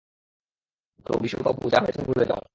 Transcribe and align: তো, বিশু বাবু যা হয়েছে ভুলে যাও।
তো, 1.05 1.11
বিশু 1.17 1.37
বাবু 1.45 1.63
যা 1.69 1.79
হয়েছে 1.79 2.01
ভুলে 2.03 2.25
যাও। 2.25 2.41